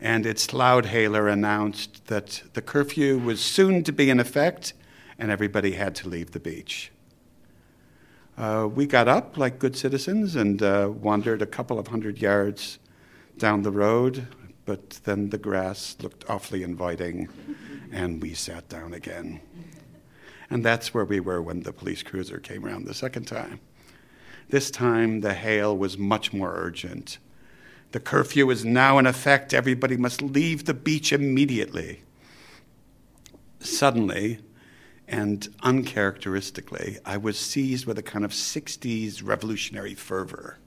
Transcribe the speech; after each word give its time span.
And 0.00 0.24
its 0.24 0.52
loud 0.52 0.86
hailer 0.86 1.26
announced 1.26 2.06
that 2.06 2.42
the 2.54 2.62
curfew 2.62 3.18
was 3.18 3.40
soon 3.40 3.82
to 3.84 3.92
be 3.92 4.10
in 4.10 4.20
effect 4.20 4.74
and 5.18 5.30
everybody 5.30 5.72
had 5.72 5.94
to 5.96 6.08
leave 6.08 6.30
the 6.30 6.40
beach. 6.40 6.92
Uh, 8.36 8.68
we 8.72 8.86
got 8.86 9.08
up 9.08 9.36
like 9.36 9.58
good 9.58 9.76
citizens 9.76 10.36
and 10.36 10.62
uh, 10.62 10.88
wandered 10.94 11.42
a 11.42 11.46
couple 11.46 11.76
of 11.78 11.88
hundred 11.88 12.18
yards 12.18 12.78
down 13.36 13.62
the 13.62 13.72
road, 13.72 14.28
but 14.64 14.90
then 15.02 15.30
the 15.30 15.38
grass 15.38 15.96
looked 16.00 16.24
awfully 16.30 16.62
inviting, 16.62 17.28
and 17.92 18.22
we 18.22 18.34
sat 18.34 18.68
down 18.68 18.94
again. 18.94 19.40
And 20.50 20.64
that's 20.64 20.94
where 20.94 21.04
we 21.04 21.20
were 21.20 21.42
when 21.42 21.62
the 21.62 21.72
police 21.72 22.02
cruiser 22.02 22.38
came 22.38 22.64
around 22.64 22.84
the 22.84 22.94
second 22.94 23.26
time. 23.26 23.60
This 24.48 24.70
time, 24.70 25.20
the 25.20 25.34
hail 25.34 25.76
was 25.76 25.98
much 25.98 26.32
more 26.32 26.54
urgent. 26.56 27.18
The 27.92 28.00
curfew 28.00 28.50
is 28.50 28.64
now 28.64 28.98
in 28.98 29.06
effect. 29.06 29.52
Everybody 29.52 29.96
must 29.96 30.22
leave 30.22 30.64
the 30.64 30.74
beach 30.74 31.12
immediately. 31.12 32.02
Suddenly, 33.60 34.40
and 35.06 35.48
uncharacteristically, 35.62 36.98
I 37.04 37.16
was 37.16 37.38
seized 37.38 37.86
with 37.86 37.98
a 37.98 38.02
kind 38.02 38.24
of 38.24 38.30
60s 38.30 39.22
revolutionary 39.24 39.94
fervor. 39.94 40.58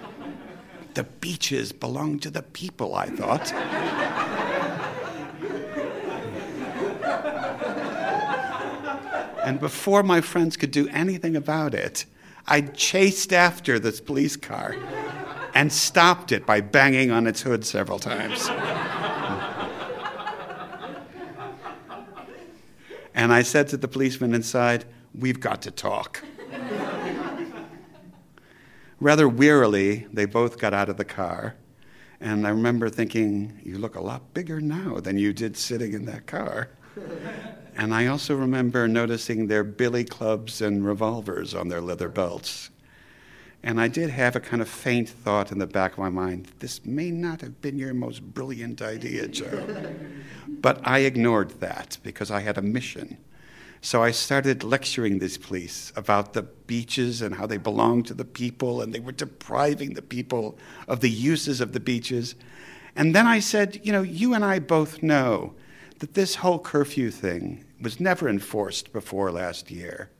the 0.94 1.04
beaches 1.04 1.72
belong 1.72 2.18
to 2.20 2.30
the 2.30 2.42
people, 2.42 2.94
I 2.94 3.06
thought. 3.06 3.52
And 9.44 9.60
before 9.60 10.02
my 10.02 10.20
friends 10.20 10.56
could 10.56 10.70
do 10.70 10.88
anything 10.88 11.36
about 11.36 11.74
it, 11.74 12.04
I 12.46 12.62
chased 12.62 13.32
after 13.32 13.78
this 13.78 14.00
police 14.00 14.36
car 14.36 14.76
and 15.54 15.72
stopped 15.72 16.32
it 16.32 16.46
by 16.46 16.60
banging 16.60 17.10
on 17.10 17.26
its 17.26 17.42
hood 17.42 17.64
several 17.64 17.98
times. 17.98 18.48
And 23.14 23.32
I 23.32 23.42
said 23.42 23.68
to 23.68 23.76
the 23.76 23.88
policeman 23.88 24.34
inside, 24.34 24.84
We've 25.14 25.40
got 25.40 25.62
to 25.62 25.70
talk. 25.70 26.22
Rather 29.00 29.28
wearily, 29.28 30.06
they 30.12 30.24
both 30.24 30.58
got 30.58 30.72
out 30.72 30.88
of 30.88 30.96
the 30.96 31.04
car. 31.04 31.56
And 32.20 32.46
I 32.46 32.50
remember 32.50 32.88
thinking, 32.88 33.60
You 33.62 33.78
look 33.78 33.96
a 33.96 34.00
lot 34.00 34.32
bigger 34.32 34.60
now 34.60 35.00
than 35.00 35.18
you 35.18 35.32
did 35.32 35.56
sitting 35.56 35.92
in 35.92 36.04
that 36.06 36.26
car. 36.26 36.70
And 37.80 37.94
I 37.94 38.08
also 38.08 38.34
remember 38.36 38.86
noticing 38.86 39.46
their 39.46 39.64
billy 39.64 40.04
clubs 40.04 40.60
and 40.60 40.84
revolvers 40.84 41.54
on 41.54 41.68
their 41.68 41.80
leather 41.80 42.10
belts. 42.10 42.68
And 43.62 43.80
I 43.80 43.88
did 43.88 44.10
have 44.10 44.36
a 44.36 44.40
kind 44.40 44.60
of 44.60 44.68
faint 44.68 45.08
thought 45.08 45.50
in 45.50 45.56
the 45.56 45.66
back 45.66 45.92
of 45.92 45.98
my 45.98 46.10
mind 46.10 46.48
this 46.58 46.84
may 46.84 47.10
not 47.10 47.40
have 47.40 47.62
been 47.62 47.78
your 47.78 47.94
most 47.94 48.20
brilliant 48.20 48.82
idea, 48.82 49.28
Joe. 49.28 49.94
but 50.46 50.86
I 50.86 50.98
ignored 50.98 51.58
that 51.60 51.96
because 52.02 52.30
I 52.30 52.40
had 52.40 52.58
a 52.58 52.62
mission. 52.62 53.16
So 53.80 54.02
I 54.02 54.10
started 54.10 54.62
lecturing 54.62 55.18
these 55.18 55.38
police 55.38 55.90
about 55.96 56.34
the 56.34 56.42
beaches 56.42 57.22
and 57.22 57.34
how 57.34 57.46
they 57.46 57.56
belonged 57.56 58.06
to 58.08 58.14
the 58.14 58.26
people 58.26 58.82
and 58.82 58.92
they 58.92 59.00
were 59.00 59.10
depriving 59.10 59.94
the 59.94 60.02
people 60.02 60.58
of 60.86 61.00
the 61.00 61.08
uses 61.08 61.62
of 61.62 61.72
the 61.72 61.80
beaches. 61.80 62.34
And 62.94 63.14
then 63.14 63.26
I 63.26 63.40
said, 63.40 63.80
you 63.82 63.90
know, 63.90 64.02
you 64.02 64.34
and 64.34 64.44
I 64.44 64.58
both 64.58 65.02
know 65.02 65.54
that 66.00 66.12
this 66.12 66.34
whole 66.36 66.58
curfew 66.58 67.10
thing 67.10 67.64
was 67.80 68.00
never 68.00 68.28
enforced 68.28 68.92
before 68.92 69.30
last 69.30 69.70
year. 69.70 70.10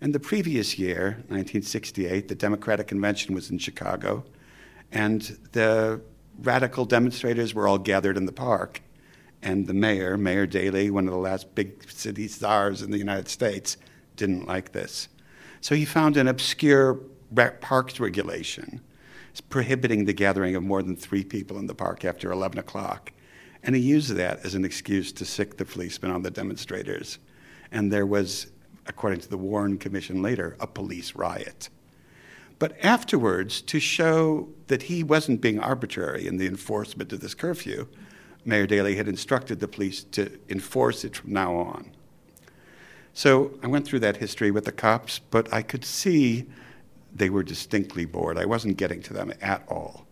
And 0.00 0.14
the 0.14 0.20
previous 0.20 0.78
year, 0.78 1.16
1968, 1.28 2.28
the 2.28 2.34
Democratic 2.34 2.88
Convention 2.88 3.34
was 3.34 3.50
in 3.50 3.58
Chicago, 3.58 4.24
and 4.90 5.38
the 5.52 6.00
radical 6.42 6.84
demonstrators 6.84 7.54
were 7.54 7.68
all 7.68 7.78
gathered 7.78 8.16
in 8.16 8.24
the 8.24 8.32
park. 8.32 8.80
And 9.42 9.66
the 9.66 9.74
mayor, 9.74 10.16
Mayor 10.16 10.46
Daley, 10.46 10.90
one 10.90 11.06
of 11.06 11.12
the 11.12 11.18
last 11.18 11.54
big 11.54 11.90
city 11.90 12.28
czars 12.28 12.82
in 12.82 12.90
the 12.90 12.98
United 12.98 13.28
States, 13.28 13.76
didn't 14.16 14.46
like 14.46 14.72
this. 14.72 15.08
So 15.60 15.74
he 15.74 15.84
found 15.84 16.16
an 16.16 16.28
obscure 16.28 17.00
parks 17.60 18.00
regulation 18.00 18.80
prohibiting 19.48 20.04
the 20.04 20.12
gathering 20.12 20.56
of 20.56 20.62
more 20.62 20.82
than 20.82 20.96
three 20.96 21.24
people 21.24 21.58
in 21.58 21.66
the 21.66 21.74
park 21.74 22.04
after 22.04 22.32
11 22.32 22.58
o'clock. 22.58 23.12
And 23.62 23.74
he 23.74 23.82
used 23.82 24.14
that 24.14 24.44
as 24.44 24.54
an 24.54 24.64
excuse 24.64 25.12
to 25.12 25.24
sick 25.24 25.56
the 25.56 25.64
policemen 25.64 26.10
on 26.10 26.22
the 26.22 26.30
demonstrators. 26.30 27.18
And 27.70 27.92
there 27.92 28.06
was 28.06 28.46
according 28.86 29.20
to 29.20 29.28
the 29.28 29.38
Warren 29.38 29.78
Commission 29.78 30.20
later, 30.20 30.56
a 30.60 30.66
police 30.66 31.14
riot. 31.14 31.68
But 32.58 32.76
afterwards, 32.84 33.62
to 33.62 33.80
show 33.80 34.48
that 34.66 34.82
he 34.82 35.02
wasn't 35.02 35.40
being 35.40 35.58
arbitrary 35.58 36.26
in 36.26 36.36
the 36.36 36.46
enforcement 36.46 37.12
of 37.12 37.20
this 37.20 37.34
curfew, 37.34 37.88
Mayor 38.44 38.66
Daley 38.66 38.96
had 38.96 39.08
instructed 39.08 39.60
the 39.60 39.68
police 39.68 40.04
to 40.04 40.38
enforce 40.48 41.04
it 41.04 41.16
from 41.16 41.32
now 41.32 41.54
on. 41.54 41.92
So 43.14 43.58
I 43.62 43.66
went 43.66 43.86
through 43.86 44.00
that 44.00 44.18
history 44.18 44.50
with 44.50 44.64
the 44.64 44.72
cops, 44.72 45.18
but 45.18 45.52
I 45.52 45.62
could 45.62 45.84
see 45.84 46.46
they 47.14 47.30
were 47.30 47.42
distinctly 47.42 48.04
bored. 48.04 48.38
I 48.38 48.44
wasn't 48.44 48.76
getting 48.76 49.02
to 49.02 49.12
them 49.12 49.32
at 49.40 49.64
all. 49.68 50.06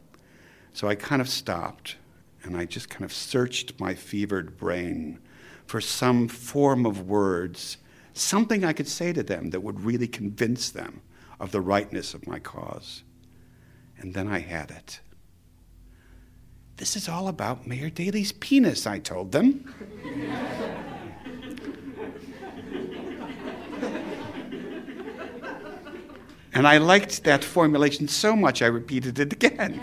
So 0.72 0.88
I 0.88 0.94
kind 0.94 1.20
of 1.20 1.28
stopped 1.28 1.96
and 2.42 2.56
I 2.56 2.64
just 2.64 2.88
kind 2.88 3.04
of 3.04 3.12
searched 3.12 3.78
my 3.80 3.94
fevered 3.94 4.56
brain 4.56 5.18
for 5.66 5.80
some 5.80 6.28
form 6.28 6.86
of 6.86 7.08
words, 7.08 7.76
something 8.14 8.64
I 8.64 8.72
could 8.72 8.88
say 8.88 9.12
to 9.12 9.22
them 9.22 9.50
that 9.50 9.62
would 9.62 9.84
really 9.84 10.08
convince 10.08 10.70
them 10.70 11.02
of 11.38 11.52
the 11.52 11.60
rightness 11.60 12.14
of 12.14 12.26
my 12.26 12.38
cause. 12.38 13.02
And 13.98 14.14
then 14.14 14.28
I 14.28 14.38
had 14.38 14.70
it. 14.70 15.00
This 16.78 16.96
is 16.96 17.08
all 17.08 17.26
about 17.28 17.66
Mayor 17.66 17.90
Daley's 17.90 18.30
penis, 18.32 18.86
I 18.86 19.00
told 19.00 19.32
them. 19.32 19.74
and 26.52 26.66
I 26.68 26.78
liked 26.78 27.24
that 27.24 27.42
formulation 27.42 28.06
so 28.06 28.36
much 28.36 28.62
I 28.62 28.66
repeated 28.66 29.18
it 29.18 29.32
again. 29.32 29.82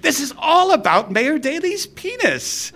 This 0.00 0.20
is 0.20 0.32
all 0.38 0.72
about 0.72 1.10
Mayor 1.10 1.38
Daley's 1.38 1.86
penis. 1.86 2.72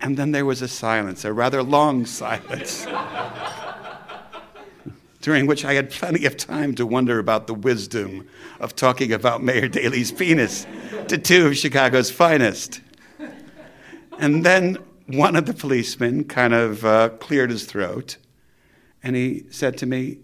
And 0.00 0.16
then 0.16 0.32
there 0.32 0.44
was 0.44 0.60
a 0.60 0.68
silence, 0.68 1.24
a 1.24 1.32
rather 1.32 1.62
long 1.62 2.04
silence, 2.04 2.86
during 5.22 5.46
which 5.46 5.64
I 5.64 5.74
had 5.74 5.90
plenty 5.90 6.26
of 6.26 6.36
time 6.36 6.74
to 6.74 6.84
wonder 6.84 7.18
about 7.18 7.46
the 7.46 7.54
wisdom 7.54 8.28
of 8.60 8.76
talking 8.76 9.12
about 9.12 9.42
Mayor 9.42 9.68
Daley's 9.68 10.12
penis 10.12 10.66
to 11.08 11.16
two 11.16 11.46
of 11.46 11.56
Chicago's 11.56 12.10
finest. 12.10 12.82
And 14.18 14.44
then 14.44 14.78
one 15.06 15.36
of 15.36 15.46
the 15.46 15.54
policemen 15.54 16.24
kind 16.24 16.52
of 16.52 16.84
uh, 16.84 17.10
cleared 17.20 17.50
his 17.50 17.64
throat 17.64 18.18
and 19.04 19.14
he 19.14 19.44
said 19.50 19.76
to 19.78 19.86
me, 19.86 20.18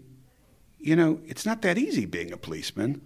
You 0.79 0.95
know, 0.95 1.19
it's 1.27 1.45
not 1.45 1.61
that 1.61 1.77
easy 1.77 2.05
being 2.05 2.33
a 2.33 2.37
policeman. 2.37 3.01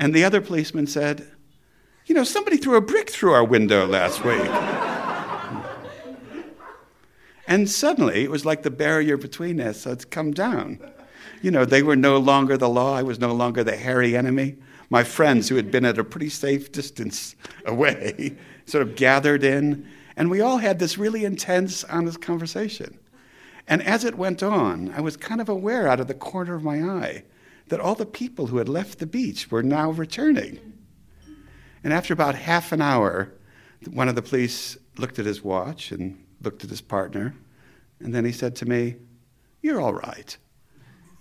And 0.00 0.14
the 0.14 0.24
other 0.24 0.40
policeman 0.40 0.86
said, 0.86 1.28
You 2.06 2.14
know, 2.14 2.24
somebody 2.24 2.56
threw 2.56 2.76
a 2.76 2.80
brick 2.80 3.10
through 3.10 3.34
our 3.34 3.44
window 3.44 3.86
last 3.86 4.24
week. 4.24 4.40
and 7.46 7.68
suddenly 7.68 8.24
it 8.24 8.30
was 8.30 8.46
like 8.46 8.62
the 8.62 8.70
barrier 8.70 9.18
between 9.18 9.60
us 9.60 9.84
had 9.84 10.10
come 10.10 10.32
down. 10.32 10.80
You 11.42 11.50
know, 11.50 11.66
they 11.66 11.82
were 11.82 11.96
no 11.96 12.16
longer 12.16 12.56
the 12.56 12.68
law, 12.68 12.96
I 12.96 13.02
was 13.02 13.20
no 13.20 13.34
longer 13.34 13.62
the 13.62 13.76
hairy 13.76 14.16
enemy. 14.16 14.56
My 14.88 15.04
friends, 15.04 15.50
who 15.50 15.56
had 15.56 15.70
been 15.70 15.84
at 15.84 15.98
a 15.98 16.04
pretty 16.04 16.30
safe 16.30 16.72
distance 16.72 17.36
away, 17.66 18.36
sort 18.64 18.82
of 18.82 18.96
gathered 18.96 19.44
in, 19.44 19.86
and 20.16 20.30
we 20.30 20.40
all 20.40 20.58
had 20.58 20.78
this 20.78 20.96
really 20.96 21.26
intense, 21.26 21.84
honest 21.84 22.22
conversation. 22.22 22.98
And 23.68 23.82
as 23.82 24.04
it 24.04 24.16
went 24.16 24.42
on, 24.42 24.92
I 24.96 25.02
was 25.02 25.18
kind 25.18 25.42
of 25.42 25.50
aware 25.50 25.86
out 25.86 26.00
of 26.00 26.08
the 26.08 26.14
corner 26.14 26.54
of 26.54 26.64
my 26.64 26.82
eye 26.82 27.24
that 27.70 27.80
all 27.80 27.94
the 27.94 28.04
people 28.04 28.48
who 28.48 28.58
had 28.58 28.68
left 28.68 28.98
the 28.98 29.06
beach 29.06 29.50
were 29.50 29.62
now 29.62 29.90
returning. 29.90 30.58
And 31.82 31.92
after 31.92 32.12
about 32.12 32.34
half 32.34 32.72
an 32.72 32.82
hour, 32.82 33.32
one 33.90 34.08
of 34.08 34.16
the 34.16 34.22
police 34.22 34.76
looked 34.98 35.18
at 35.18 35.24
his 35.24 35.42
watch 35.42 35.92
and 35.92 36.22
looked 36.42 36.64
at 36.64 36.70
his 36.70 36.80
partner, 36.80 37.34
and 38.00 38.14
then 38.14 38.24
he 38.24 38.32
said 38.32 38.56
to 38.56 38.66
me, 38.66 38.96
You're 39.62 39.80
all 39.80 39.94
right. 39.94 40.36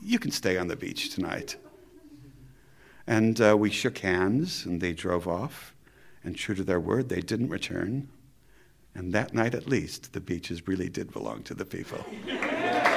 You 0.01 0.17
can 0.17 0.31
stay 0.31 0.57
on 0.57 0.67
the 0.67 0.75
beach 0.75 1.13
tonight. 1.13 1.55
And 3.05 3.39
uh, 3.41 3.55
we 3.57 3.69
shook 3.69 3.99
hands, 3.99 4.65
and 4.65 4.81
they 4.81 4.93
drove 4.93 5.27
off. 5.27 5.75
And 6.23 6.35
true 6.35 6.55
to 6.55 6.63
their 6.63 6.79
word, 6.79 7.09
they 7.09 7.21
didn't 7.21 7.49
return. 7.49 8.09
And 8.95 9.13
that 9.13 9.33
night, 9.33 9.55
at 9.55 9.67
least, 9.67 10.13
the 10.13 10.19
beaches 10.21 10.67
really 10.67 10.89
did 10.89 11.11
belong 11.13 11.43
to 11.43 11.53
the 11.53 11.65
people. 11.65 12.03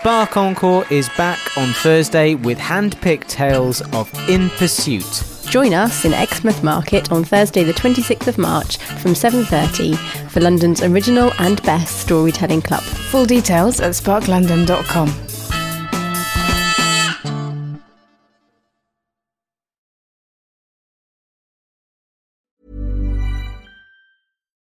Spark 0.00 0.38
Encore 0.38 0.86
is 0.90 1.10
back 1.10 1.38
on 1.58 1.74
Thursday 1.74 2.34
with 2.34 2.56
hand-picked 2.56 3.28
tales 3.28 3.82
of 3.92 4.10
In 4.30 4.48
Pursuit. 4.48 5.04
Join 5.50 5.74
us 5.74 6.06
in 6.06 6.14
Exmouth 6.14 6.62
Market 6.62 7.12
on 7.12 7.22
Thursday 7.22 7.64
the 7.64 7.74
26th 7.74 8.26
of 8.26 8.38
March 8.38 8.78
from 8.78 9.12
7.30 9.12 9.98
for 10.30 10.40
London's 10.40 10.82
original 10.82 11.30
and 11.38 11.62
best 11.64 11.98
storytelling 11.98 12.62
club. 12.62 12.82
Full 12.82 13.26
details 13.26 13.80
at 13.80 13.90
sparklondon.com. 13.90 15.29